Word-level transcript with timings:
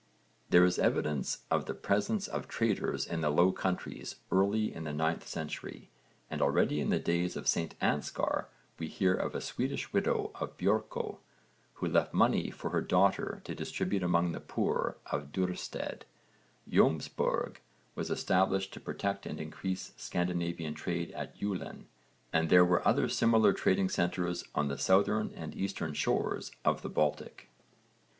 There 0.49 0.63
is 0.65 0.79
evidence 0.79 1.45
of 1.51 1.65
the 1.67 1.75
presence 1.75 2.27
of 2.27 2.47
traders 2.47 3.05
in 3.05 3.21
the 3.21 3.29
Low 3.29 3.51
Country 3.51 4.03
early 4.31 4.73
in 4.73 4.83
the 4.85 4.89
9th 4.89 5.25
century, 5.27 5.89
and 6.27 6.41
already 6.41 6.79
in 6.79 6.89
the 6.89 6.97
days 6.97 7.35
of 7.37 7.47
St 7.47 7.75
Anskar 7.79 8.47
we 8.79 8.87
hear 8.87 9.13
of 9.13 9.35
a 9.35 9.41
Swedish 9.41 9.93
widow 9.93 10.31
of 10.33 10.57
Björkö 10.57 11.19
who 11.75 11.85
left 11.87 12.15
money 12.15 12.49
for 12.49 12.71
her 12.71 12.81
daughter 12.81 13.41
to 13.43 13.53
distribute 13.53 14.01
among 14.01 14.31
the 14.31 14.39
poor 14.39 14.97
of 15.05 15.31
Duurstede. 15.31 16.05
Jómsborg 16.67 17.57
was 17.93 18.09
established 18.09 18.73
to 18.73 18.79
protect 18.79 19.27
and 19.27 19.39
increase 19.39 19.93
Scandinavian 19.97 20.73
trade 20.73 21.11
at 21.11 21.37
Julin, 21.37 21.85
and 22.33 22.49
there 22.49 22.65
were 22.65 22.87
other 22.87 23.07
similar 23.07 23.53
trading 23.53 23.87
centres 23.89 24.45
on 24.55 24.67
the 24.67 24.79
southern 24.79 25.31
and 25.35 25.53
eastern 25.53 25.93
shores 25.93 26.51
of 26.65 26.81
the 26.81 26.89
Baltic. 26.89 27.49